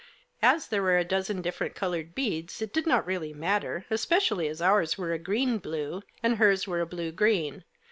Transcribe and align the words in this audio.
As 0.41 0.67
there 0.69 0.81
were 0.81 0.97
a 0.97 1.03
dozen 1.03 1.43
different 1.43 1.75
coloured 1.75 2.15
beads 2.15 2.59
it 2.59 2.73
did 2.73 2.87
not 2.87 3.05
really 3.05 3.33
matter, 3.35 3.85
especially 3.91 4.47
as 4.47 4.59
ours 4.59 4.97
were 4.97 5.13
a 5.13 5.19
green 5.19 5.59
blue, 5.59 6.01
and 6.23 6.37
hers 6.37 6.65
were 6.65 6.81
a 6.81 6.87
blue 6.87 7.11
green. 7.11 7.63